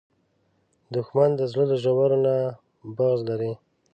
دښمن 0.93 1.29
د 1.39 1.41
زړه 1.51 1.63
له 1.71 1.75
ژورو 1.83 2.17
نه 2.25 2.35
بغض 2.95 3.21
لري 3.29 3.51